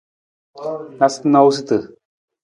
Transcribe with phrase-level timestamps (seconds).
[0.99, 1.77] Noosunoosutu.